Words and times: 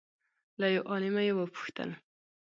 له 0.59 0.67
یو 0.75 0.83
عالمه 0.91 1.21
یې 1.27 1.33
وپوښتل 1.35 1.89